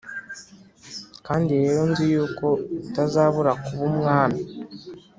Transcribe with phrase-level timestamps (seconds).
[1.25, 2.45] Kandi rero nzi yuko
[2.87, 4.41] utazabura kuba umwami